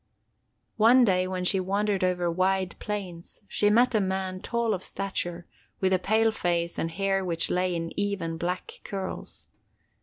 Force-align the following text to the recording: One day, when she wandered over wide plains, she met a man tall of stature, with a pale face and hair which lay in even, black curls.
One 0.77 1.05
day, 1.05 1.27
when 1.27 1.45
she 1.45 1.59
wandered 1.59 2.03
over 2.03 2.31
wide 2.31 2.75
plains, 2.79 3.41
she 3.47 3.69
met 3.69 3.93
a 3.93 3.99
man 4.01 4.39
tall 4.41 4.73
of 4.73 4.83
stature, 4.83 5.45
with 5.79 5.93
a 5.93 5.99
pale 5.99 6.31
face 6.31 6.79
and 6.79 6.89
hair 6.89 7.23
which 7.23 7.51
lay 7.51 7.75
in 7.75 7.91
even, 7.99 8.37
black 8.39 8.81
curls. 8.83 9.47